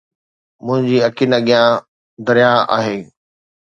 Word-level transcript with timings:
منهنجي 0.65 0.97
اکين 1.07 1.31
اڳيان 1.39 1.69
درياهه 2.25 2.61
آهي 2.77 2.97